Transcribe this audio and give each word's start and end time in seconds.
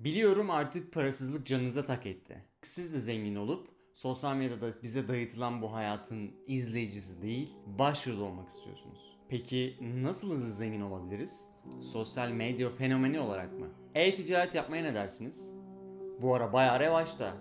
Biliyorum 0.00 0.50
artık 0.50 0.92
parasızlık 0.92 1.46
canınıza 1.46 1.84
tak 1.84 2.06
etti. 2.06 2.44
Siz 2.62 2.94
de 2.94 3.00
zengin 3.00 3.36
olup 3.36 3.68
sosyal 3.94 4.36
medyada 4.36 4.82
bize 4.82 5.08
dayatılan 5.08 5.62
bu 5.62 5.72
hayatın 5.72 6.30
izleyicisi 6.46 7.22
değil, 7.22 7.56
başrol 7.66 8.18
olmak 8.18 8.48
istiyorsunuz. 8.48 9.18
Peki 9.28 9.76
nasıl 9.80 10.30
hızlı 10.30 10.50
zengin 10.50 10.80
olabiliriz? 10.80 11.46
Sosyal 11.80 12.30
medya 12.30 12.70
fenomeni 12.70 13.20
olarak 13.20 13.58
mı? 13.58 13.66
E-ticaret 13.94 14.54
yapmaya 14.54 14.82
ne 14.82 14.94
dersiniz? 14.94 15.54
Bu 16.22 16.34
ara 16.34 16.52
bayağı 16.52 16.80
revaçta. 16.80 17.36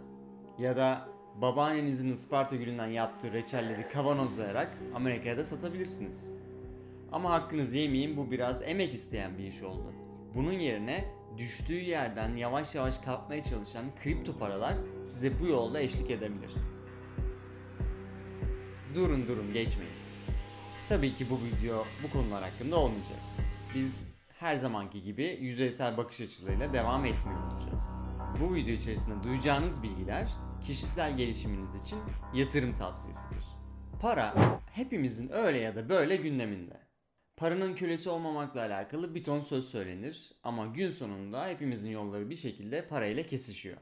Ya 0.57 0.77
da 0.77 1.09
babaannenizin 1.41 2.09
Isparta 2.09 2.55
gülünden 2.55 2.87
yaptığı 2.87 3.33
reçelleri 3.33 3.89
kavanozlayarak 3.89 4.77
Amerika'ya 4.95 5.37
da 5.37 5.45
satabilirsiniz. 5.45 6.33
Ama 7.11 7.31
hakkınızı 7.31 7.77
yemeyeyim 7.77 8.17
bu 8.17 8.31
biraz 8.31 8.61
emek 8.61 8.93
isteyen 8.93 9.37
bir 9.37 9.43
iş 9.43 9.63
oldu. 9.63 9.93
Bunun 10.35 10.53
yerine 10.59 11.18
düştüğü 11.39 11.81
yerden 11.81 12.35
yavaş 12.35 12.75
yavaş 12.75 12.97
kalkmaya 12.97 13.43
çalışan 13.43 13.95
kripto 14.03 14.37
paralar 14.37 14.73
size 15.03 15.39
bu 15.39 15.47
yolda 15.47 15.79
eşlik 15.79 16.11
edebilir. 16.11 16.51
Durun 18.95 19.27
durun 19.27 19.53
geçmeyin. 19.53 19.93
Tabii 20.89 21.15
ki 21.15 21.29
bu 21.29 21.39
video 21.39 21.85
bu 22.03 22.11
konular 22.11 22.43
hakkında 22.43 22.75
olmayacak. 22.75 23.19
Biz 23.75 24.13
her 24.39 24.57
zamanki 24.57 25.01
gibi 25.01 25.37
yüzeysel 25.41 25.97
bakış 25.97 26.21
açılarıyla 26.21 26.73
devam 26.73 27.05
etmiyor 27.05 27.51
olacağız. 27.51 27.89
Bu 28.41 28.55
video 28.55 28.73
içerisinde 28.73 29.23
duyacağınız 29.23 29.83
bilgiler 29.83 30.29
kişisel 30.61 31.17
gelişiminiz 31.17 31.75
için 31.75 31.99
yatırım 32.33 32.75
tavsiyesidir. 32.75 33.45
Para 34.01 34.33
hepimizin 34.71 35.29
öyle 35.29 35.59
ya 35.59 35.75
da 35.75 35.89
böyle 35.89 36.15
gündeminde. 36.15 36.88
Paranın 37.39 37.75
kölesi 37.75 38.09
olmamakla 38.09 38.61
alakalı 38.61 39.15
bir 39.15 39.23
ton 39.23 39.41
söz 39.41 39.69
söylenir 39.69 40.31
ama 40.43 40.65
gün 40.65 40.91
sonunda 40.91 41.47
hepimizin 41.47 41.89
yolları 41.89 42.29
bir 42.29 42.35
şekilde 42.35 42.87
parayla 42.87 43.23
kesişiyor. 43.23 43.77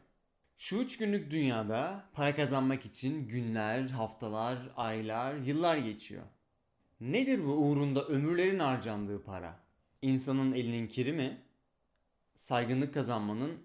Şu 0.58 0.76
üç 0.76 0.98
günlük 0.98 1.32
dünyada 1.32 2.10
para 2.14 2.36
kazanmak 2.36 2.86
için 2.86 3.28
günler, 3.28 3.90
haftalar, 3.90 4.58
aylar, 4.76 5.36
yıllar 5.36 5.78
geçiyor. 5.78 6.24
Nedir 7.00 7.46
bu 7.46 7.52
uğrunda 7.52 8.06
ömürlerin 8.06 8.60
harcandığı 8.60 9.24
para? 9.24 9.60
İnsanın 10.02 10.52
elinin 10.52 10.88
kiri 10.88 11.14
mi? 11.14 11.42
Saygınlık 12.36 12.94
kazanmanın 12.94 13.58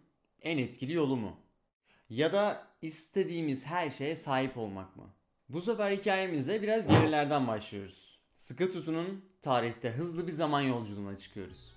en 0.42 0.58
etkili 0.58 0.92
yolu 0.92 1.16
mu? 1.16 1.36
Ya 2.10 2.32
da 2.32 2.66
istediğimiz 2.82 3.66
her 3.66 3.90
şeye 3.90 4.16
sahip 4.16 4.56
olmak 4.56 4.96
mı? 4.96 5.14
Bu 5.48 5.60
sefer 5.60 5.90
hikayemize 5.90 6.62
biraz 6.62 6.88
gerilerden 6.88 7.48
başlıyoruz. 7.48 8.21
Sıkı 8.42 8.70
tutunun 8.70 9.24
tarihte 9.42 9.90
hızlı 9.90 10.26
bir 10.26 10.32
zaman 10.32 10.60
yolculuğuna 10.60 11.16
çıkıyoruz. 11.16 11.72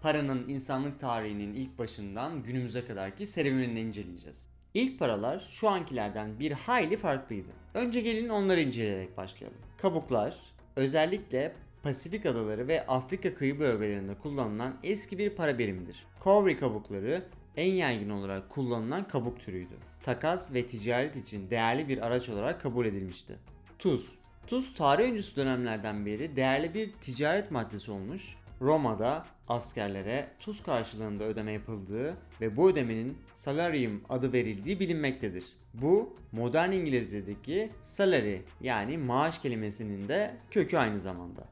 Paranın 0.00 0.48
insanlık 0.48 1.00
tarihinin 1.00 1.54
ilk 1.54 1.78
başından 1.78 2.42
günümüze 2.42 2.86
kadarki 2.86 3.26
serüvenini 3.26 3.80
inceleyeceğiz. 3.80 4.48
İlk 4.74 4.98
paralar 4.98 5.48
şu 5.50 5.68
ankilerden 5.68 6.40
bir 6.40 6.52
hayli 6.52 6.96
farklıydı. 6.96 7.50
Önce 7.74 8.00
gelin 8.00 8.28
onları 8.28 8.60
inceleyerek 8.60 9.16
başlayalım. 9.16 9.58
Kabuklar 9.78 10.36
özellikle 10.76 11.54
Pasifik 11.82 12.26
adaları 12.26 12.68
ve 12.68 12.86
Afrika 12.86 13.34
kıyı 13.34 13.58
bölgelerinde 13.58 14.18
kullanılan 14.18 14.76
eski 14.82 15.18
bir 15.18 15.30
para 15.30 15.58
birimidir. 15.58 16.06
Cowrie 16.24 16.56
kabukları 16.56 17.24
en 17.56 17.74
yaygın 17.74 18.10
olarak 18.10 18.50
kullanılan 18.50 19.08
kabuk 19.08 19.40
türüydü. 19.40 19.74
Takas 20.02 20.54
ve 20.54 20.66
ticaret 20.66 21.16
için 21.16 21.50
değerli 21.50 21.88
bir 21.88 22.06
araç 22.06 22.28
olarak 22.28 22.60
kabul 22.60 22.86
edilmişti. 22.86 23.38
Tuz 23.78 24.19
Tuz 24.46 24.74
tarih 24.74 25.04
öncesi 25.04 25.36
dönemlerden 25.36 26.06
beri 26.06 26.36
değerli 26.36 26.74
bir 26.74 26.92
ticaret 26.92 27.50
maddesi 27.50 27.90
olmuş. 27.90 28.36
Roma'da 28.60 29.26
askerlere 29.48 30.28
tuz 30.38 30.62
karşılığında 30.62 31.24
ödeme 31.24 31.52
yapıldığı 31.52 32.16
ve 32.40 32.56
bu 32.56 32.70
ödemenin 32.70 33.18
salarium 33.34 34.02
adı 34.08 34.32
verildiği 34.32 34.80
bilinmektedir. 34.80 35.44
Bu 35.74 36.16
modern 36.32 36.72
İngilizce'deki 36.72 37.70
salary 37.82 38.38
yani 38.60 38.98
maaş 38.98 39.38
kelimesinin 39.38 40.08
de 40.08 40.36
kökü 40.50 40.76
aynı 40.76 41.00
zamanda. 41.00 41.44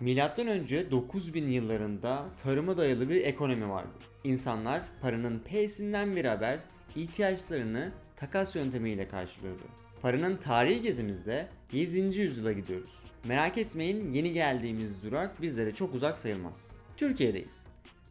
Milattan 0.00 0.46
önce 0.46 0.90
9000 0.90 1.48
yıllarında 1.48 2.26
tarıma 2.42 2.76
dayalı 2.76 3.08
bir 3.08 3.24
ekonomi 3.24 3.68
vardı. 3.68 3.98
İnsanlar 4.24 4.82
paranın 5.00 5.38
P'sinden 5.38 6.16
bir 6.16 6.24
haber 6.24 6.58
ihtiyaçlarını 6.96 7.92
takas 8.16 8.56
yöntemiyle 8.56 9.08
karşılıyordu. 9.08 9.62
Paranın 10.02 10.36
tarihi 10.36 10.82
gezimizde 10.82 11.48
7. 11.72 11.98
yüzyıla 11.98 12.52
gidiyoruz. 12.52 12.90
Merak 13.24 13.58
etmeyin 13.58 14.12
yeni 14.12 14.32
geldiğimiz 14.32 15.02
durak 15.02 15.42
bizlere 15.42 15.74
çok 15.74 15.94
uzak 15.94 16.18
sayılmaz. 16.18 16.70
Türkiye'deyiz. 16.96 17.64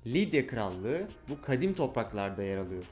Lidya 0.06 0.48
Krallığı 0.48 1.08
bu 1.30 1.42
kadim 1.42 1.74
topraklarda 1.74 2.44
yer 2.44 2.58
alıyordu. 2.58 2.86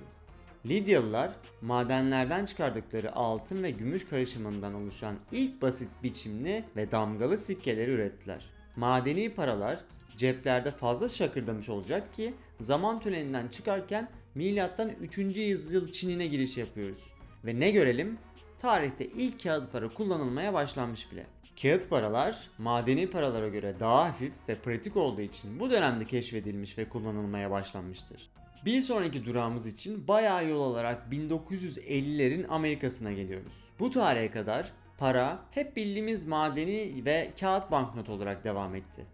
Lidyalılar 0.65 1.31
madenlerden 1.61 2.45
çıkardıkları 2.45 3.15
altın 3.15 3.63
ve 3.63 3.71
gümüş 3.71 4.07
karışımından 4.07 4.73
oluşan 4.73 5.15
ilk 5.31 5.61
basit 5.61 5.89
biçimli 6.03 6.63
ve 6.75 6.91
damgalı 6.91 7.37
sikkeleri 7.37 7.91
ürettiler. 7.91 8.49
Madeni 8.75 9.33
paralar 9.33 9.79
ceplerde 10.17 10.71
fazla 10.71 11.09
şakırdamış 11.09 11.69
olacak 11.69 12.13
ki 12.13 12.33
zaman 12.59 12.99
tünelinden 12.99 13.47
çıkarken 13.47 14.09
milattan 14.35 14.89
3. 14.89 15.17
yüzyıl 15.17 15.91
Çin'ine 15.91 16.27
giriş 16.27 16.57
yapıyoruz. 16.57 17.03
Ve 17.45 17.59
ne 17.59 17.71
görelim? 17.71 18.17
Tarihte 18.59 19.05
ilk 19.05 19.43
kağıt 19.43 19.71
para 19.71 19.89
kullanılmaya 19.89 20.53
başlanmış 20.53 21.11
bile. 21.11 21.25
Kağıt 21.61 21.89
paralar 21.89 22.49
madeni 22.57 23.09
paralara 23.09 23.47
göre 23.47 23.75
daha 23.79 24.05
hafif 24.05 24.33
ve 24.49 24.55
pratik 24.55 24.97
olduğu 24.97 25.21
için 25.21 25.59
bu 25.59 25.71
dönemde 25.71 26.05
keşfedilmiş 26.05 26.77
ve 26.77 26.89
kullanılmaya 26.89 27.51
başlanmıştır. 27.51 28.29
Bir 28.65 28.81
sonraki 28.81 29.25
durağımız 29.25 29.67
için 29.67 30.07
bayağı 30.07 30.47
yol 30.47 30.61
alarak 30.61 31.07
1950'lerin 31.11 32.47
Amerika'sına 32.47 33.11
geliyoruz. 33.11 33.53
Bu 33.79 33.91
tarihe 33.91 34.31
kadar 34.31 34.71
para 34.97 35.39
hep 35.51 35.75
bildiğimiz 35.77 36.25
madeni 36.25 37.05
ve 37.05 37.31
kağıt 37.39 37.71
banknot 37.71 38.09
olarak 38.09 38.43
devam 38.43 38.75
etti. 38.75 39.05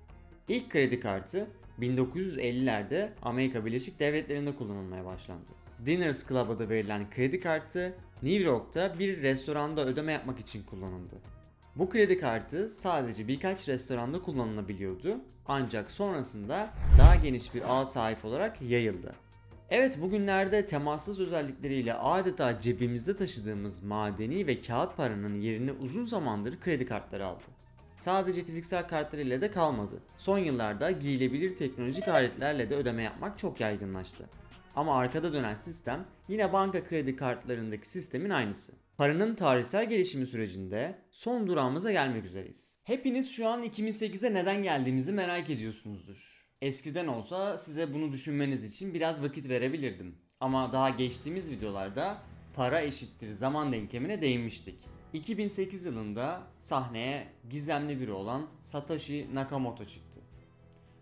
İlk 0.48 0.70
kredi 0.70 1.00
kartı 1.00 1.48
1950'lerde 1.80 3.10
Amerika 3.22 3.66
Birleşik 3.66 4.00
Devletleri'nde 4.00 4.56
kullanılmaya 4.56 5.06
başlandı. 5.06 5.52
Diners 5.86 6.28
Club 6.28 6.50
adı 6.50 6.70
verilen 6.70 7.10
kredi 7.10 7.40
kartı 7.40 7.94
New 8.24 8.44
York'ta 8.44 9.00
bir 9.00 9.22
restoranda 9.22 9.86
ödeme 9.86 10.12
yapmak 10.12 10.40
için 10.40 10.64
kullanıldı. 10.64 11.16
Bu 11.76 11.90
kredi 11.90 12.20
kartı 12.20 12.70
sadece 12.70 13.28
birkaç 13.28 13.70
restoranda 13.70 14.22
kullanılabiliyordu 14.22 15.18
ancak 15.48 15.92
sonrasında 15.92 16.74
daha 16.98 17.16
geniş 17.16 17.56
bir 17.56 17.62
ağ 17.68 17.86
sahip 17.86 18.26
olarak 18.26 18.62
yayıldı. 18.62 19.16
Evet 19.70 20.02
bugünlerde 20.02 20.66
temassız 20.66 21.20
özellikleriyle 21.20 21.94
adeta 21.94 22.60
cebimizde 22.60 23.16
taşıdığımız 23.16 23.84
madeni 23.84 24.48
ve 24.48 24.60
kağıt 24.60 24.98
paranın 24.98 25.36
yerini 25.36 25.72
uzun 25.72 26.04
zamandır 26.04 26.60
kredi 26.60 26.86
kartları 26.86 27.26
aldı. 27.26 27.44
Sadece 27.98 28.44
fiziksel 28.44 28.88
kartlar 28.88 29.20
ile 29.20 29.42
de 29.42 29.52
kalmadı. 29.52 30.02
Son 30.18 30.38
yıllarda 30.38 30.92
giyilebilir 30.92 31.56
teknolojik 31.56 32.08
aletlerle 32.08 32.70
de 32.70 32.76
ödeme 32.76 33.04
yapmak 33.04 33.38
çok 33.38 33.60
yaygınlaştı. 33.60 34.30
Ama 34.76 34.98
arkada 34.98 35.34
dönen 35.34 35.56
sistem 35.56 36.06
yine 36.28 36.54
banka 36.54 36.84
kredi 36.84 37.16
kartlarındaki 37.16 37.90
sistemin 37.90 38.30
aynısı. 38.30 38.74
Paranın 38.98 39.36
tarihsel 39.36 39.90
gelişimi 39.90 40.28
sürecinde 40.28 40.96
son 41.12 41.48
durağımıza 41.48 41.92
gelmek 41.92 42.26
üzereyiz. 42.26 42.80
Hepiniz 42.84 43.32
şu 43.32 43.48
an 43.48 43.64
2008'e 43.64 44.34
neden 44.34 44.64
geldiğimizi 44.64 45.14
merak 45.14 45.50
ediyorsunuzdur. 45.50 46.48
Eskiden 46.62 47.08
olsa 47.08 47.58
size 47.58 47.94
bunu 47.94 48.12
düşünmeniz 48.12 48.64
için 48.64 48.94
biraz 48.94 49.22
vakit 49.24 49.50
verebilirdim. 49.50 50.16
Ama 50.40 50.74
daha 50.74 50.90
geçtiğimiz 50.90 51.52
videolarda 51.52 52.18
para 52.56 52.82
eşittir 52.82 53.28
zaman 53.28 53.74
denklemine 53.74 54.22
değinmiştik. 54.22 54.97
2008 55.14 55.86
yılında 55.86 56.42
sahneye 56.60 57.28
gizemli 57.50 58.00
biri 58.00 58.12
olan 58.12 58.48
Satoshi 58.62 59.28
Nakamoto 59.34 59.86
çıktı. 59.86 60.20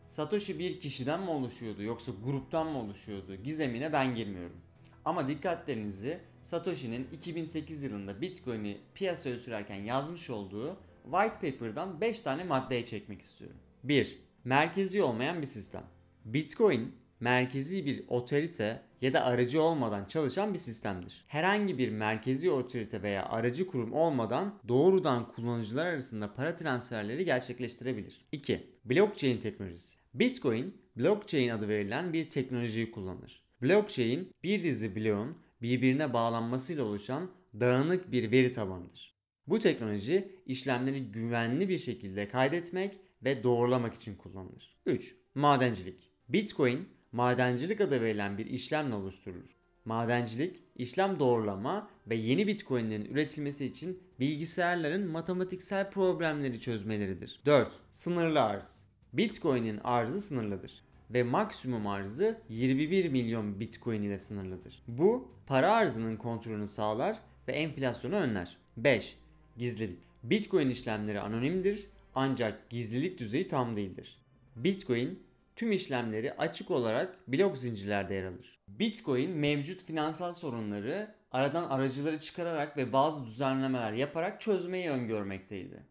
Satoshi 0.10 0.60
bir 0.60 0.80
kişiden 0.80 1.22
mi 1.22 1.30
oluşuyordu 1.30 1.84
yoksa 1.84 2.12
gruptan 2.24 2.68
mı 2.68 2.80
oluşuyordu 2.80 3.36
gizemine 3.36 3.94
ben 3.94 4.16
girmiyorum. 4.16 4.58
Ama 5.06 5.28
dikkatlerinizi 5.28 6.20
Satoshi'nin 6.42 7.08
2008 7.14 7.84
yılında 7.84 8.22
Bitcoin'i 8.22 8.78
piyasaya 8.94 9.40
sürerken 9.40 9.84
yazmış 9.84 10.30
olduğu 10.30 10.78
white 11.04 11.52
paper'dan 11.52 12.02
5 12.02 12.22
tane 12.22 12.44
maddeye 12.44 12.86
çekmek 12.86 13.22
istiyorum. 13.22 13.58
1. 13.84 14.20
Merkezi 14.44 15.04
olmayan 15.04 15.42
bir 15.42 15.48
sistem. 15.48 15.84
Bitcoin 16.26 16.96
merkezi 17.20 17.86
bir 17.86 18.04
otorite 18.08 18.82
ya 19.02 19.14
da 19.14 19.24
aracı 19.24 19.62
olmadan 19.62 20.06
çalışan 20.06 20.54
bir 20.54 20.60
sistemdir. 20.60 21.26
Herhangi 21.28 21.78
bir 21.78 21.90
merkezi 21.90 22.52
otorite 22.52 23.02
veya 23.02 23.26
aracı 23.26 23.68
kurum 23.68 23.94
olmadan 23.94 24.60
doğrudan 24.68 25.32
kullanıcılar 25.32 25.86
arasında 25.86 26.34
para 26.34 26.56
transferleri 26.56 27.26
gerçekleştirebilir. 27.26 28.26
2. 28.32 28.70
Blockchain 28.86 29.38
teknolojisi. 29.38 29.98
Bitcoin, 30.14 30.78
blockchain 30.98 31.50
adı 31.50 31.68
verilen 31.68 32.14
bir 32.14 32.30
teknolojiyi 32.30 32.92
kullanır. 32.92 33.44
Blockchain, 33.62 34.30
bir 34.44 34.64
dizi 34.64 34.96
bloğun 34.96 35.38
birbirine 35.62 36.14
bağlanmasıyla 36.14 36.84
oluşan 36.84 37.32
dağınık 37.60 38.12
bir 38.12 38.32
veri 38.32 38.52
tabanıdır. 38.52 39.16
Bu 39.48 39.60
teknoloji 39.60 40.32
işlemleri 40.46 41.12
güvenli 41.12 41.70
bir 41.70 41.78
şekilde 41.78 42.28
kaydetmek 42.28 43.00
ve 43.24 43.44
doğrulamak 43.44 43.96
için 43.96 44.16
kullanılır. 44.16 44.78
3. 44.86 45.16
Madencilik. 45.36 46.12
Bitcoin 46.30 46.90
madencilik 47.16 47.82
adı 47.82 48.02
verilen 48.02 48.38
bir 48.38 48.46
işlemle 48.46 48.96
oluşturulur. 48.96 49.50
Madencilik, 49.86 50.64
işlem 50.76 51.20
doğrulama 51.20 51.90
ve 52.08 52.16
yeni 52.16 52.48
bitcoinlerin 52.48 53.06
üretilmesi 53.06 53.66
için 53.66 54.04
bilgisayarların 54.20 55.08
matematiksel 55.08 55.92
problemleri 55.92 56.60
çözmeleridir. 56.60 57.42
4. 57.46 57.72
Sınırlı 57.92 58.42
arz. 58.42 58.88
Bitcoin'in 59.14 59.80
arzı 59.84 60.22
sınırlıdır 60.22 60.84
ve 61.10 61.24
maksimum 61.24 61.88
arzı 61.88 62.42
21 62.50 63.10
milyon 63.10 63.60
bitcoin 63.60 64.02
ile 64.02 64.20
sınırlıdır. 64.20 64.84
Bu 64.88 65.32
para 65.48 65.74
arzının 65.74 66.18
kontrolünü 66.18 66.68
sağlar 66.68 67.20
ve 67.48 67.52
enflasyonu 67.52 68.16
önler. 68.16 68.58
5. 68.78 69.18
Gizlilik. 69.58 70.00
Bitcoin 70.24 70.70
işlemleri 70.70 71.20
anonimdir 71.20 71.88
ancak 72.16 72.70
gizlilik 72.70 73.20
düzeyi 73.20 73.48
tam 73.48 73.76
değildir. 73.76 74.20
Bitcoin 74.56 75.25
tüm 75.56 75.72
işlemleri 75.72 76.34
açık 76.34 76.72
olarak 76.72 77.28
blok 77.28 77.58
zincirlerde 77.58 78.14
yer 78.14 78.24
alır. 78.24 78.60
Bitcoin 78.68 79.32
mevcut 79.32 79.84
finansal 79.84 80.34
sorunları 80.34 81.16
aradan 81.32 81.70
aracıları 81.70 82.20
çıkararak 82.20 82.78
ve 82.78 82.94
bazı 82.94 83.26
düzenlemeler 83.26 83.94
yaparak 83.94 84.42
çözmeyi 84.42 84.90
öngörmekteydi. 84.90 85.84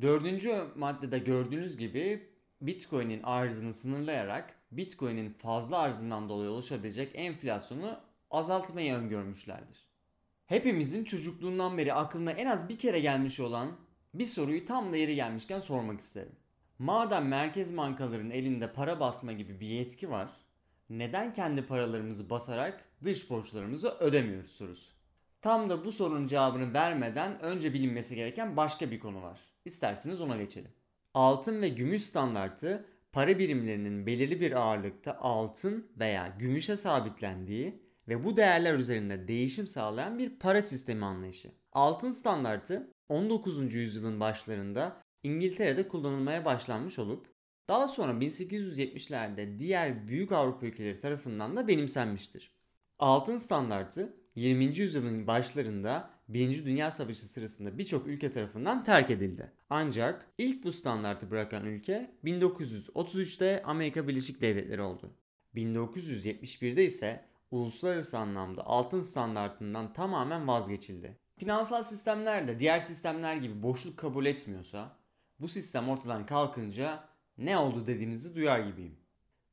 Dördüncü 0.00 0.64
maddede 0.76 1.18
gördüğünüz 1.18 1.76
gibi 1.76 2.30
Bitcoin'in 2.60 3.22
arzını 3.22 3.74
sınırlayarak 3.74 4.54
Bitcoin'in 4.70 5.32
fazla 5.32 5.78
arzından 5.78 6.28
dolayı 6.28 6.50
oluşabilecek 6.50 7.10
enflasyonu 7.14 8.00
azaltmayı 8.30 8.94
öngörmüşlerdir. 8.94 9.90
Hepimizin 10.46 11.04
çocukluğundan 11.04 11.78
beri 11.78 11.94
aklına 11.94 12.32
en 12.32 12.46
az 12.46 12.68
bir 12.68 12.78
kere 12.78 13.00
gelmiş 13.00 13.40
olan 13.40 13.76
bir 14.14 14.24
soruyu 14.24 14.64
tam 14.64 14.92
da 14.92 14.96
yeri 14.96 15.14
gelmişken 15.14 15.60
sormak 15.60 16.00
isterim. 16.00 16.36
Madem 16.80 17.28
merkez 17.28 17.76
bankaların 17.76 18.30
elinde 18.30 18.72
para 18.72 19.00
basma 19.00 19.32
gibi 19.32 19.60
bir 19.60 19.66
yetki 19.66 20.10
var, 20.10 20.28
neden 20.90 21.32
kendi 21.32 21.66
paralarımızı 21.66 22.30
basarak 22.30 22.84
dış 23.04 23.30
borçlarımızı 23.30 23.88
ödemiyoruz 23.88 24.50
sorusu. 24.50 24.92
Tam 25.42 25.70
da 25.70 25.84
bu 25.84 25.92
sorunun 25.92 26.26
cevabını 26.26 26.74
vermeden 26.74 27.42
önce 27.42 27.74
bilinmesi 27.74 28.14
gereken 28.14 28.56
başka 28.56 28.90
bir 28.90 29.00
konu 29.00 29.22
var. 29.22 29.40
İsterseniz 29.64 30.20
ona 30.20 30.36
geçelim. 30.36 30.70
Altın 31.14 31.62
ve 31.62 31.68
gümüş 31.68 32.04
standartı 32.04 32.86
para 33.12 33.38
birimlerinin 33.38 34.06
belirli 34.06 34.40
bir 34.40 34.52
ağırlıkta 34.52 35.18
altın 35.20 35.90
veya 35.98 36.36
gümüşe 36.38 36.76
sabitlendiği 36.76 37.82
ve 38.08 38.24
bu 38.24 38.36
değerler 38.36 38.74
üzerinde 38.74 39.28
değişim 39.28 39.66
sağlayan 39.66 40.18
bir 40.18 40.38
para 40.38 40.62
sistemi 40.62 41.04
anlayışı. 41.04 41.52
Altın 41.72 42.10
standartı 42.10 42.90
19. 43.08 43.74
yüzyılın 43.74 44.20
başlarında 44.20 45.02
İngiltere'de 45.22 45.88
kullanılmaya 45.88 46.44
başlanmış 46.44 46.98
olup 46.98 47.26
daha 47.68 47.88
sonra 47.88 48.12
1870'lerde 48.12 49.58
diğer 49.58 50.08
büyük 50.08 50.32
Avrupa 50.32 50.66
ülkeleri 50.66 51.00
tarafından 51.00 51.56
da 51.56 51.68
benimsenmiştir. 51.68 52.52
Altın 52.98 53.38
standartı 53.38 54.16
20. 54.34 54.64
yüzyılın 54.64 55.26
başlarında 55.26 56.10
1. 56.28 56.64
Dünya 56.64 56.90
Savaşı 56.90 57.26
sırasında 57.26 57.78
birçok 57.78 58.06
ülke 58.06 58.30
tarafından 58.30 58.84
terk 58.84 59.10
edildi. 59.10 59.52
Ancak 59.70 60.26
ilk 60.38 60.64
bu 60.64 60.72
standartı 60.72 61.30
bırakan 61.30 61.66
ülke 61.66 62.16
1933'te 62.24 63.62
Amerika 63.62 64.08
Birleşik 64.08 64.40
Devletleri 64.40 64.82
oldu. 64.82 65.10
1971'de 65.54 66.84
ise 66.84 67.24
uluslararası 67.50 68.18
anlamda 68.18 68.66
altın 68.66 69.02
standartından 69.02 69.92
tamamen 69.92 70.48
vazgeçildi. 70.48 71.18
Finansal 71.36 71.82
sistemler 71.82 72.48
de 72.48 72.58
diğer 72.58 72.80
sistemler 72.80 73.36
gibi 73.36 73.62
boşluk 73.62 73.96
kabul 73.96 74.26
etmiyorsa 74.26 74.99
bu 75.40 75.48
sistem 75.48 75.88
ortadan 75.88 76.26
kalkınca 76.26 77.04
ne 77.38 77.58
oldu 77.58 77.86
dediğinizi 77.86 78.34
duyar 78.34 78.60
gibiyim. 78.60 78.96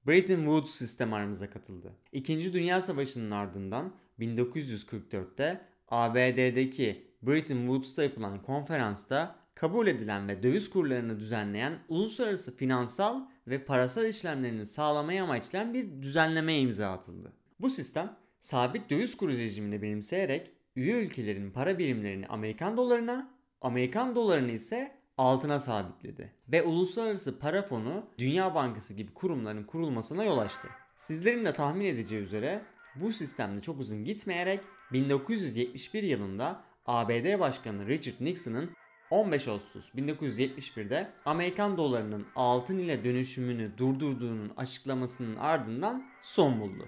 Bretton 0.07 0.35
Woods 0.35 0.71
sistem 0.71 1.13
aramıza 1.13 1.49
katıldı. 1.49 1.93
İkinci 2.11 2.53
Dünya 2.53 2.81
Savaşı'nın 2.81 3.31
ardından 3.31 3.93
1944'te 4.19 5.61
ABD'deki 5.87 7.07
Bretton 7.21 7.57
Woods'ta 7.57 8.03
yapılan 8.03 8.41
konferansta 8.41 9.35
kabul 9.55 9.87
edilen 9.87 10.27
ve 10.27 10.43
döviz 10.43 10.69
kurlarını 10.69 11.19
düzenleyen 11.19 11.79
uluslararası 11.89 12.55
finansal 12.55 13.21
ve 13.47 13.65
parasal 13.65 14.05
işlemlerini 14.05 14.65
sağlamayı 14.65 15.23
amaçlayan 15.23 15.73
bir 15.73 16.01
düzenlemeye 16.01 16.59
imza 16.59 16.91
atıldı. 16.91 17.33
Bu 17.59 17.69
sistem 17.69 18.17
sabit 18.39 18.89
döviz 18.89 19.17
kuru 19.17 19.31
rejimini 19.31 19.81
benimseyerek 19.81 20.51
üye 20.75 20.95
ülkelerin 20.95 21.51
para 21.51 21.77
birimlerini 21.79 22.27
Amerikan 22.27 22.77
dolarına, 22.77 23.31
Amerikan 23.61 24.15
dolarını 24.15 24.51
ise 24.51 24.96
altına 25.17 25.59
sabitledi 25.59 26.33
ve 26.51 26.63
uluslararası 26.63 27.39
para 27.39 27.63
fonu 27.63 28.05
Dünya 28.17 28.55
Bankası 28.55 28.93
gibi 28.93 29.13
kurumların 29.13 29.63
kurulmasına 29.63 30.23
yol 30.23 30.37
açtı. 30.37 30.67
Sizlerin 30.95 31.45
de 31.45 31.53
tahmin 31.53 31.85
edeceği 31.85 32.21
üzere 32.21 32.61
bu 32.95 33.13
sistemde 33.13 33.61
çok 33.61 33.79
uzun 33.79 34.05
gitmeyerek 34.05 34.63
1971 34.93 36.03
yılında 36.03 36.61
ABD 36.85 37.39
Başkanı 37.39 37.87
Richard 37.87 38.15
Nixon'ın 38.19 38.69
15 39.09 39.47
Ağustos 39.47 39.89
1971'de 39.89 41.11
Amerikan 41.25 41.77
dolarının 41.77 42.25
altın 42.35 42.77
ile 42.77 43.03
dönüşümünü 43.03 43.77
durdurduğunun 43.77 44.51
açıklamasının 44.57 45.35
ardından 45.35 46.05
son 46.23 46.59
buldu. 46.59 46.87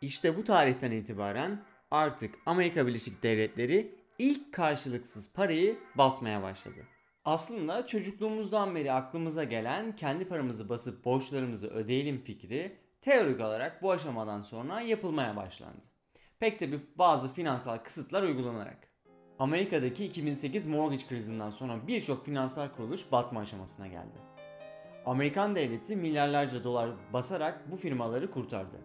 İşte 0.00 0.36
bu 0.36 0.44
tarihten 0.44 0.90
itibaren 0.90 1.64
artık 1.90 2.34
Amerika 2.46 2.86
Birleşik 2.86 3.22
Devletleri 3.22 3.94
ilk 4.18 4.52
karşılıksız 4.52 5.32
parayı 5.32 5.78
basmaya 5.94 6.42
başladı. 6.42 6.86
Aslında 7.24 7.86
çocukluğumuzdan 7.86 8.74
beri 8.74 8.92
aklımıza 8.92 9.44
gelen 9.44 9.96
kendi 9.96 10.28
paramızı 10.28 10.68
basıp 10.68 11.04
borçlarımızı 11.04 11.68
ödeyelim 11.68 12.24
fikri 12.24 12.78
teorik 13.00 13.40
olarak 13.40 13.82
bu 13.82 13.90
aşamadan 13.90 14.42
sonra 14.42 14.80
yapılmaya 14.80 15.36
başlandı. 15.36 15.84
Pek 16.38 16.58
tabi 16.58 16.80
bazı 16.96 17.32
finansal 17.32 17.78
kısıtlar 17.78 18.22
uygulanarak. 18.22 18.90
Amerika'daki 19.38 20.04
2008 20.04 20.66
mortgage 20.66 21.06
krizinden 21.06 21.50
sonra 21.50 21.86
birçok 21.86 22.24
finansal 22.24 22.68
kuruluş 22.68 23.12
batma 23.12 23.40
aşamasına 23.40 23.86
geldi. 23.86 24.18
Amerikan 25.06 25.56
devleti 25.56 25.96
milyarlarca 25.96 26.64
dolar 26.64 26.90
basarak 27.12 27.70
bu 27.70 27.76
firmaları 27.76 28.30
kurtardı. 28.30 28.76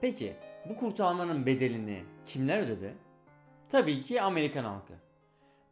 Peki 0.00 0.36
bu 0.68 0.76
kurtarmanın 0.76 1.46
bedelini 1.46 2.04
kimler 2.24 2.62
ödedi? 2.62 2.94
Tabii 3.68 4.02
ki 4.02 4.22
Amerikan 4.22 4.64
halkı. 4.64 5.09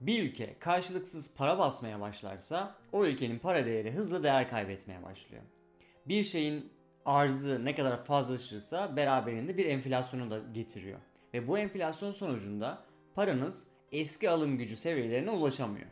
Bir 0.01 0.23
ülke 0.23 0.57
karşılıksız 0.59 1.35
para 1.35 1.59
basmaya 1.59 2.01
başlarsa 2.01 2.75
o 2.93 3.05
ülkenin 3.05 3.39
para 3.39 3.67
değeri 3.67 3.93
hızla 3.93 4.23
değer 4.23 4.51
kaybetmeye 4.51 5.03
başlıyor. 5.03 5.43
Bir 6.09 6.25
şeyin 6.25 6.71
arzı 7.05 7.65
ne 7.65 7.75
kadar 7.75 8.05
fazlaşırsa 8.05 8.97
beraberinde 8.97 9.57
bir 9.57 9.67
enflasyonu 9.67 10.31
da 10.31 10.39
getiriyor. 10.55 10.99
Ve 11.35 11.49
bu 11.49 11.59
enflasyon 11.59 12.13
sonucunda 12.13 12.83
paranız 13.15 13.67
eski 13.93 14.31
alım 14.31 14.59
gücü 14.59 14.77
seviyelerine 14.77 15.31
ulaşamıyor. 15.31 15.87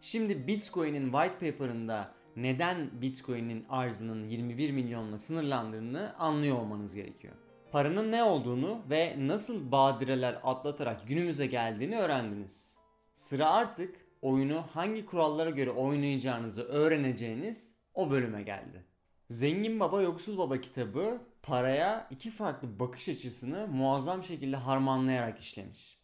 Şimdi 0.00 0.46
Bitcoin'in 0.46 1.12
white 1.12 1.52
paper'ında 1.52 2.14
neden 2.36 3.02
Bitcoin'in 3.02 3.66
arzının 3.68 4.22
21 4.22 4.70
milyonla 4.70 5.18
sınırlandığını 5.18 6.14
anlıyor 6.18 6.56
olmanız 6.56 6.94
gerekiyor. 6.94 7.34
Paranın 7.72 8.12
ne 8.12 8.22
olduğunu 8.22 8.80
ve 8.90 9.14
nasıl 9.18 9.72
badireler 9.72 10.38
atlatarak 10.44 11.08
günümüze 11.08 11.46
geldiğini 11.46 11.98
öğrendiniz. 11.98 12.77
Sıra 13.18 13.50
artık 13.50 13.96
oyunu 14.22 14.64
hangi 14.72 15.06
kurallara 15.06 15.50
göre 15.50 15.70
oynayacağınızı 15.70 16.62
öğreneceğiniz 16.62 17.74
o 17.94 18.10
bölüme 18.10 18.42
geldi. 18.42 18.84
Zengin 19.30 19.80
Baba 19.80 20.02
Yoksul 20.02 20.38
Baba 20.38 20.60
kitabı 20.60 21.20
paraya 21.42 22.08
iki 22.10 22.30
farklı 22.30 22.80
bakış 22.80 23.08
açısını 23.08 23.66
muazzam 23.66 24.24
şekilde 24.24 24.56
harmanlayarak 24.56 25.38
işlemiş. 25.38 25.98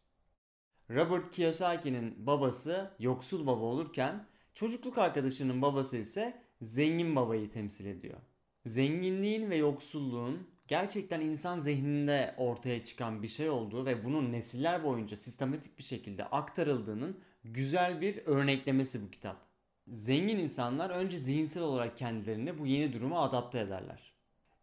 Robert 0.90 1.30
Kiyosaki'nin 1.30 2.26
babası 2.26 2.90
yoksul 2.99 3.47
baba 3.47 3.64
olurken 3.64 4.26
çocukluk 4.54 4.99
arkadaşının 4.99 5.62
babası 5.62 5.97
ise 5.97 6.42
zengin 6.62 7.16
babayı 7.16 7.50
temsil 7.50 7.87
ediyor. 7.87 8.18
Zenginliğin 8.66 9.50
ve 9.50 9.56
yoksulluğun 9.56 10.49
gerçekten 10.68 11.21
insan 11.21 11.59
zihninde 11.59 12.35
ortaya 12.38 12.85
çıkan 12.85 13.23
bir 13.23 13.28
şey 13.28 13.50
olduğu 13.50 13.87
ve 13.87 14.04
bunun 14.04 14.33
nesiller 14.33 14.85
boyunca 14.85 15.16
sistematik 15.16 15.78
bir 15.78 15.83
şekilde 15.83 16.25
aktarıldığının 16.25 17.21
güzel 17.44 18.00
bir 18.00 18.26
örneklemesi 18.26 19.02
bu 19.02 19.11
kitap. 19.11 19.37
Zengin 19.88 20.38
insanlar 20.38 20.90
önce 20.90 21.18
zihinsel 21.18 21.62
olarak 21.62 21.99
kendilerini 21.99 22.59
bu 22.59 22.66
yeni 22.66 22.92
duruma 22.92 23.23
adapte 23.23 23.59
ederler. 23.59 24.14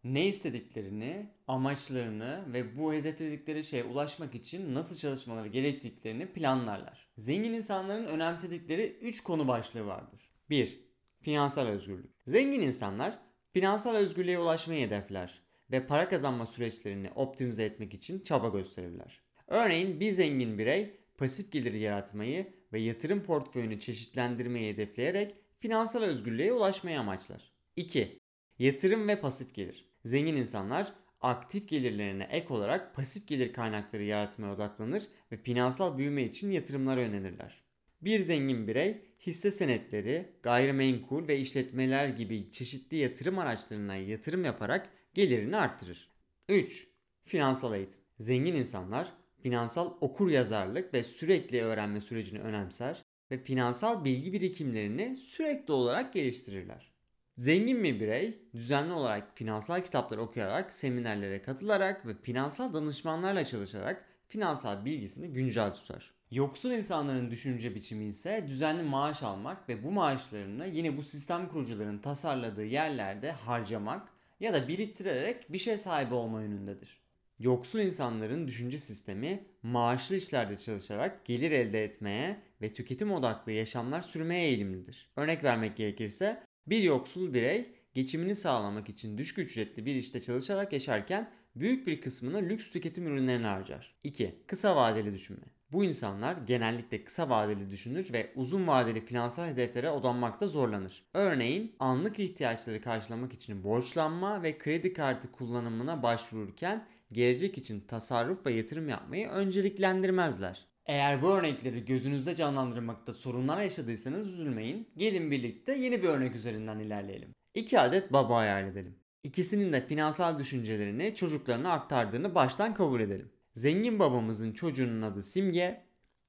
Ne 0.04 0.26
istediklerini, 0.26 1.30
amaçlarını 1.48 2.44
ve 2.52 2.76
bu 2.78 2.94
hedefledikleri 2.94 3.64
şeye 3.64 3.84
ulaşmak 3.84 4.34
için 4.34 4.74
nasıl 4.74 4.96
çalışmaları 4.96 5.48
gerektiklerini 5.48 6.26
planlarlar. 6.26 7.08
Zengin 7.16 7.52
insanların 7.52 8.04
önemsedikleri 8.04 8.98
3 9.00 9.22
konu 9.22 9.48
başlığı 9.48 9.86
vardır. 9.86 10.20
1. 10.50 10.80
Finansal 11.20 11.66
özgürlük. 11.66 12.10
Zengin 12.26 12.60
insanlar 12.60 13.18
finansal 13.52 13.94
özgürlüğe 13.94 14.38
ulaşmayı 14.38 14.86
hedefler 14.86 15.41
ve 15.72 15.86
para 15.86 16.08
kazanma 16.08 16.46
süreçlerini 16.46 17.10
optimize 17.10 17.64
etmek 17.64 17.94
için 17.94 18.20
çaba 18.20 18.48
gösterirler. 18.48 19.22
Örneğin 19.46 20.00
bir 20.00 20.12
zengin 20.12 20.58
birey 20.58 21.00
pasif 21.18 21.52
gelir 21.52 21.72
yaratmayı 21.74 22.54
ve 22.72 22.80
yatırım 22.80 23.22
portföyünü 23.22 23.80
çeşitlendirmeyi 23.80 24.72
hedefleyerek 24.72 25.34
finansal 25.58 26.02
özgürlüğe 26.02 26.52
ulaşmayı 26.52 27.00
amaçlar. 27.00 27.52
2. 27.76 28.18
Yatırım 28.58 29.08
ve 29.08 29.20
pasif 29.20 29.54
gelir. 29.54 29.88
Zengin 30.04 30.36
insanlar 30.36 30.92
aktif 31.20 31.68
gelirlerine 31.68 32.28
ek 32.30 32.54
olarak 32.54 32.94
pasif 32.94 33.28
gelir 33.28 33.52
kaynakları 33.52 34.02
yaratmaya 34.02 34.54
odaklanır 34.54 35.02
ve 35.32 35.36
finansal 35.36 35.98
büyüme 35.98 36.22
için 36.22 36.50
yatırımlara 36.50 37.02
yönelirler. 37.02 37.62
Bir 38.02 38.20
zengin 38.20 38.66
birey 38.66 39.02
hisse 39.26 39.50
senetleri, 39.50 40.32
gayrimenkul 40.42 41.28
ve 41.28 41.38
işletmeler 41.38 42.08
gibi 42.08 42.50
çeşitli 42.50 42.96
yatırım 42.96 43.38
araçlarına 43.38 43.96
yatırım 43.96 44.44
yaparak 44.44 44.90
gelirini 45.14 45.56
arttırır. 45.56 46.10
3. 46.48 46.86
Finansal 47.24 47.74
eğitim. 47.74 48.00
Zengin 48.20 48.54
insanlar 48.54 49.12
finansal 49.42 49.92
okur 50.00 50.30
yazarlık 50.30 50.94
ve 50.94 51.02
sürekli 51.02 51.62
öğrenme 51.62 52.00
sürecini 52.00 52.40
önemser 52.40 53.04
ve 53.30 53.38
finansal 53.38 54.04
bilgi 54.04 54.32
birikimlerini 54.32 55.16
sürekli 55.16 55.72
olarak 55.72 56.12
geliştirirler. 56.12 56.92
Zengin 57.38 57.84
bir 57.84 58.00
birey 58.00 58.38
düzenli 58.54 58.92
olarak 58.92 59.36
finansal 59.38 59.80
kitaplar 59.80 60.18
okuyarak, 60.18 60.72
seminerlere 60.72 61.42
katılarak 61.42 62.06
ve 62.06 62.14
finansal 62.22 62.74
danışmanlarla 62.74 63.44
çalışarak 63.44 64.04
finansal 64.28 64.84
bilgisini 64.84 65.28
güncel 65.28 65.74
tutar. 65.74 66.14
Yoksul 66.30 66.70
insanların 66.70 67.30
düşünce 67.30 67.74
biçimi 67.74 68.04
ise 68.04 68.44
düzenli 68.48 68.82
maaş 68.82 69.22
almak 69.22 69.68
ve 69.68 69.84
bu 69.84 69.90
maaşlarını 69.90 70.66
yine 70.66 70.96
bu 70.96 71.02
sistem 71.02 71.48
kurucuların 71.48 71.98
tasarladığı 71.98 72.64
yerlerde 72.64 73.32
harcamak 73.32 74.11
ya 74.42 74.52
da 74.52 74.68
biriktirerek 74.68 75.52
bir 75.52 75.58
şey 75.58 75.78
sahibi 75.78 76.14
olma 76.14 76.42
yönündedir. 76.42 77.02
Yoksul 77.38 77.78
insanların 77.78 78.48
düşünce 78.48 78.78
sistemi 78.78 79.44
maaşlı 79.62 80.16
işlerde 80.16 80.58
çalışarak 80.58 81.24
gelir 81.24 81.50
elde 81.50 81.84
etmeye 81.84 82.42
ve 82.60 82.72
tüketim 82.72 83.12
odaklı 83.12 83.52
yaşamlar 83.52 84.02
sürmeye 84.02 84.48
eğilimlidir. 84.48 85.10
Örnek 85.16 85.44
vermek 85.44 85.76
gerekirse 85.76 86.42
bir 86.66 86.82
yoksul 86.82 87.34
birey 87.34 87.74
geçimini 87.94 88.36
sağlamak 88.36 88.88
için 88.88 89.18
düşük 89.18 89.38
ücretli 89.38 89.86
bir 89.86 89.94
işte 89.94 90.20
çalışarak 90.20 90.72
yaşarken 90.72 91.30
büyük 91.56 91.86
bir 91.86 92.00
kısmını 92.00 92.42
lüks 92.42 92.70
tüketim 92.70 93.06
ürünlerine 93.06 93.46
harcar. 93.46 93.94
2. 94.04 94.34
Kısa 94.46 94.76
vadeli 94.76 95.12
düşünme. 95.12 95.46
Bu 95.72 95.84
insanlar 95.84 96.36
genellikle 96.46 97.04
kısa 97.04 97.28
vadeli 97.28 97.70
düşünür 97.70 98.12
ve 98.12 98.32
uzun 98.36 98.66
vadeli 98.66 99.04
finansal 99.04 99.46
hedeflere 99.46 99.90
odanmakta 99.90 100.48
zorlanır. 100.48 101.04
Örneğin 101.14 101.76
anlık 101.78 102.18
ihtiyaçları 102.18 102.82
karşılamak 102.82 103.32
için 103.32 103.64
borçlanma 103.64 104.42
ve 104.42 104.58
kredi 104.58 104.92
kartı 104.92 105.32
kullanımına 105.32 106.02
başvururken 106.02 106.86
gelecek 107.12 107.58
için 107.58 107.80
tasarruf 107.80 108.46
ve 108.46 108.52
yatırım 108.52 108.88
yapmayı 108.88 109.28
önceliklendirmezler. 109.28 110.66
Eğer 110.86 111.22
bu 111.22 111.28
örnekleri 111.28 111.84
gözünüzde 111.84 112.34
canlandırmakta 112.34 113.12
sorunlar 113.12 113.60
yaşadıysanız 113.60 114.26
üzülmeyin. 114.26 114.88
Gelin 114.96 115.30
birlikte 115.30 115.74
yeni 115.74 116.02
bir 116.02 116.08
örnek 116.08 116.36
üzerinden 116.36 116.78
ilerleyelim. 116.78 117.34
İki 117.54 117.80
adet 117.80 118.12
baba 118.12 118.36
hayal 118.36 118.66
edelim. 118.66 118.94
İkisinin 119.22 119.72
de 119.72 119.86
finansal 119.86 120.38
düşüncelerini 120.38 121.14
çocuklarına 121.14 121.72
aktardığını 121.72 122.34
baştan 122.34 122.74
kabul 122.74 123.00
edelim. 123.00 123.32
Zengin 123.54 123.98
babamızın 123.98 124.52
çocuğunun 124.52 125.02
adı 125.02 125.22
Simge, 125.22 125.84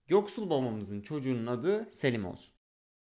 yoksul 0.08 0.50
babamızın 0.50 1.02
çocuğunun 1.02 1.48
adı 1.48 1.88
Selim 1.92 2.26
olsun. 2.26 2.54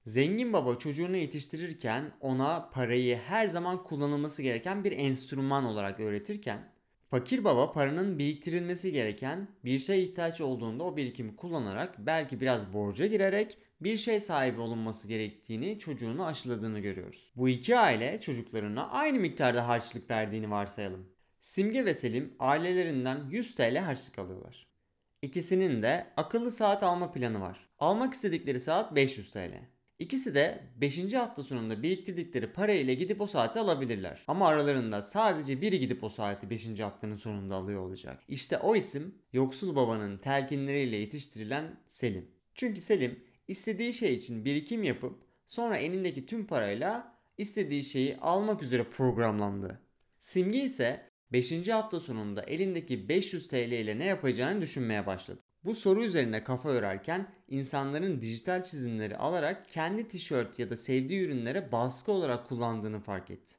Zengin 0.05 0.53
baba 0.53 0.79
çocuğunu 0.79 1.17
yetiştirirken 1.17 2.13
ona 2.21 2.71
parayı 2.71 3.17
her 3.17 3.47
zaman 3.47 3.85
kullanılması 3.85 4.43
gereken 4.43 4.85
bir 4.85 4.93
enstrüman 4.93 5.65
olarak 5.65 6.01
öğretirken 6.01 6.75
Fakir 7.11 7.45
baba 7.45 7.73
paranın 7.73 8.19
biriktirilmesi 8.19 8.93
gereken 8.93 9.49
bir 9.65 9.79
şey 9.79 10.05
ihtiyaç 10.05 10.41
olduğunda 10.41 10.85
o 10.85 10.97
birikimi 10.97 11.37
kullanarak 11.37 11.95
belki 11.99 12.41
biraz 12.41 12.73
borca 12.73 13.07
girerek 13.07 13.59
bir 13.81 13.97
şey 13.97 14.21
sahibi 14.21 14.61
olunması 14.61 15.09
gerektiğini 15.09 15.79
çocuğunu 15.79 16.25
aşıladığını 16.25 16.81
görüyoruz. 16.81 17.33
Bu 17.37 17.49
iki 17.49 17.79
aile 17.79 18.21
çocuklarına 18.21 18.91
aynı 18.91 19.19
miktarda 19.19 19.69
harçlık 19.69 20.11
verdiğini 20.11 20.51
varsayalım. 20.51 21.14
Simge 21.45 21.85
ve 21.85 21.95
Selim 21.95 22.35
ailelerinden 22.39 23.29
100 23.31 23.55
TL 23.55 23.77
harçlık 23.77 24.19
alıyorlar. 24.19 24.67
İkisinin 25.23 25.83
de 25.83 26.07
akıllı 26.17 26.53
saat 26.53 26.83
alma 26.83 27.13
planı 27.13 27.41
var. 27.41 27.69
Almak 27.79 28.15
istedikleri 28.15 28.61
saat 28.61 28.95
500 28.95 29.31
TL. 29.31 29.53
İkisi 29.99 30.35
de 30.35 30.61
5. 30.77 31.15
hafta 31.15 31.43
sonunda 31.43 31.83
biriktirdikleri 31.83 32.53
parayla 32.53 32.95
gidip 32.95 33.21
o 33.21 33.27
saati 33.27 33.59
alabilirler. 33.59 34.25
Ama 34.27 34.49
aralarında 34.49 35.03
sadece 35.03 35.61
biri 35.61 35.81
gidip 35.81 36.05
o 36.05 36.09
saati 36.09 36.51
5. 36.51 36.81
haftanın 36.81 37.17
sonunda 37.17 37.55
alıyor 37.55 37.81
olacak. 37.81 38.23
İşte 38.29 38.59
o 38.59 38.77
isim 38.77 39.15
yoksul 39.33 39.77
babanın 39.77 40.19
telkinleriyle 40.19 40.97
yetiştirilen 40.97 41.81
Selim. 41.89 42.31
Çünkü 42.55 42.81
Selim 42.81 43.25
istediği 43.49 43.93
şey 43.95 44.15
için 44.15 44.45
birikim 44.45 44.83
yapıp 44.83 45.23
sonra 45.47 45.77
elindeki 45.77 46.27
tüm 46.27 46.47
parayla 46.47 47.19
istediği 47.39 47.85
şeyi 47.85 48.17
almak 48.17 48.63
üzere 48.63 48.85
programlandı. 48.91 49.81
Simge 50.19 50.59
ise 50.59 51.14
5. 51.35 51.69
hafta 51.69 52.01
sonunda 52.01 52.43
elindeki 52.43 53.09
500 53.09 53.49
TL 53.49 53.73
ile 53.73 53.99
ne 53.99 54.05
yapacağını 54.05 54.61
düşünmeye 54.61 55.07
başladı. 55.07 55.41
Bu 55.65 55.75
soru 55.75 56.05
üzerine 56.05 56.45
kafa 56.45 56.73
yorarken 56.73 57.35
insanların 57.49 58.21
dijital 58.21 58.63
çizimleri 58.63 59.17
alarak 59.17 59.69
kendi 59.69 60.09
tişört 60.09 60.59
ya 60.59 60.71
da 60.71 60.77
sevdiği 60.77 61.21
ürünlere 61.21 61.73
baskı 61.73 62.13
olarak 62.13 62.49
kullandığını 62.49 63.01
fark 63.01 63.31
etti. 63.31 63.55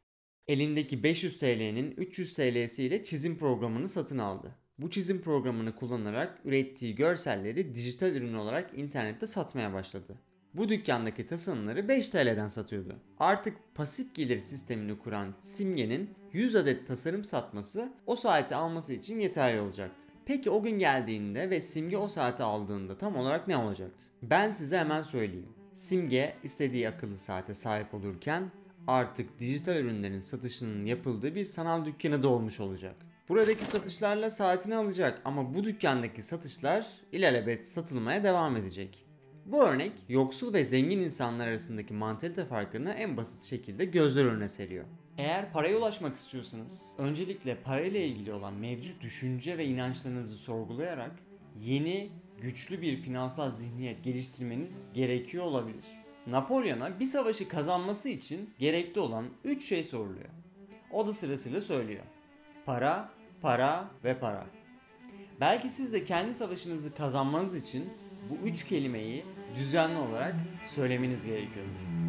Elindeki 0.48 1.04
500 1.04 1.38
TL'nin 1.38 1.92
300 1.92 2.34
TL'si 2.34 2.84
ile 2.84 3.04
çizim 3.04 3.38
programını 3.38 3.90
satın 3.90 4.18
aldı. 4.18 4.56
Bu 4.78 4.90
çizim 4.90 5.22
programını 5.22 5.76
kullanarak 5.76 6.40
ürettiği 6.46 6.96
görselleri 6.96 7.76
dijital 7.76 8.16
ürün 8.16 8.34
olarak 8.34 8.78
internette 8.78 9.28
satmaya 9.28 9.74
başladı. 9.74 10.16
Bu 10.54 10.70
dükkandaki 10.70 11.26
tasarımları 11.26 11.88
5 11.88 12.10
TL'den 12.10 12.48
satıyordu. 12.48 12.96
Artık 13.18 13.58
pasif 13.76 14.16
gelir 14.16 14.38
sistemini 14.38 15.00
kuran 15.00 15.36
Simge'nin 15.40 16.10
100 16.36 16.56
adet 16.56 16.88
tasarım 16.88 17.24
satması 17.24 17.94
o 18.06 18.16
saati 18.16 18.56
alması 18.56 18.94
için 18.94 19.20
yeterli 19.20 19.62
olacaktı. 19.62 20.08
Peki 20.26 20.50
o 20.50 20.64
gün 20.64 20.80
geldiğinde 20.80 21.50
ve 21.50 21.62
Simge 21.62 21.98
o 21.98 22.08
saati 22.08 22.44
aldığında 22.44 22.98
tam 22.98 23.16
olarak 23.16 23.48
ne 23.48 23.58
olacaktı? 23.58 24.06
Ben 24.22 24.52
size 24.52 24.78
hemen 24.78 25.02
söyleyeyim. 25.02 25.50
Simge 25.74 26.36
istediği 26.44 26.90
akıllı 26.90 27.18
saate 27.18 27.54
sahip 27.54 27.94
olurken 27.94 28.52
artık 28.88 29.40
dijital 29.40 29.76
ürünlerin 29.76 30.20
satışının 30.20 30.86
yapıldığı 30.86 31.36
bir 31.36 31.46
sanal 31.46 31.86
dükkanı 31.86 32.24
da 32.24 32.28
olmuş 32.28 32.60
olacak. 32.60 32.96
Buradaki 33.30 33.66
satışlarla 33.66 34.32
saatini 34.32 34.76
alacak 34.76 35.22
ama 35.26 35.54
bu 35.54 35.64
dükkandaki 35.64 36.22
satışlar 36.22 36.88
ilelebet 37.12 37.68
satılmaya 37.68 38.24
devam 38.24 38.58
edecek. 38.58 39.06
Bu 39.46 39.64
örnek 39.64 39.92
yoksul 40.10 40.54
ve 40.54 40.66
zengin 40.66 41.00
insanlar 41.00 41.48
arasındaki 41.48 41.94
mantalite 41.94 42.46
farkını 42.46 42.92
en 42.92 43.18
basit 43.18 43.42
şekilde 43.42 43.86
gözler 43.86 44.26
önüne 44.26 44.50
seriyor. 44.50 44.86
Eğer 45.18 45.52
paraya 45.52 45.78
ulaşmak 45.78 46.16
istiyorsanız 46.16 46.96
öncelikle 46.98 47.56
parayla 47.56 48.00
ilgili 48.00 48.34
olan 48.34 48.54
mevcut 48.54 49.02
düşünce 49.02 49.58
ve 49.58 49.66
inançlarınızı 49.66 50.36
sorgulayarak 50.36 51.12
yeni 51.60 52.10
güçlü 52.42 52.82
bir 52.82 52.98
finansal 52.98 53.52
zihniyet 53.52 54.04
geliştirmeniz 54.04 54.90
gerekiyor 54.94 55.46
olabilir. 55.46 55.86
Napolyon'a 56.28 57.00
bir 57.00 57.06
savaşı 57.06 57.48
kazanması 57.48 58.10
için 58.10 58.54
gerekli 58.60 59.00
olan 59.02 59.26
3 59.44 59.66
şey 59.66 59.84
soruluyor. 59.84 60.30
O 60.92 61.08
da 61.08 61.14
sırasıyla 61.14 61.62
söylüyor. 61.62 62.04
Para, 62.66 63.10
para 63.42 63.92
ve 64.04 64.20
para. 64.20 64.48
Belki 65.40 65.70
siz 65.70 65.94
de 65.94 66.04
kendi 66.04 66.34
savaşınızı 66.34 66.96
kazanmanız 66.96 67.56
için 67.56 67.90
bu 68.30 68.48
üç 68.48 68.64
kelimeyi 68.64 69.26
düzenli 69.56 69.98
olarak 69.98 70.36
söylemeniz 70.66 71.26
gerekiyordur. 71.26 72.05